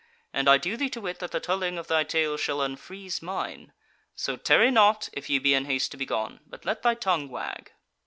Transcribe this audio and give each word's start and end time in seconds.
And 0.33 0.49
I 0.49 0.57
do 0.57 0.77
thee 0.77 0.89
to 0.89 1.01
wit 1.01 1.19
that 1.19 1.29
the 1.29 1.39
telling 1.39 1.77
of 1.77 1.85
thy 1.85 2.03
tale 2.03 2.35
shall 2.35 2.57
unfreeze 2.61 3.21
mine; 3.21 3.71
so 4.15 4.35
tarry 4.35 4.71
not, 4.71 5.09
if 5.13 5.29
ye 5.29 5.37
be 5.37 5.53
in 5.53 5.65
haste 5.65 5.91
to 5.91 5.95
be 5.97 6.07
gone, 6.07 6.39
but 6.47 6.65
let 6.65 6.81
thy 6.81 6.95
tongue 6.95 7.29
wag." 7.29 7.71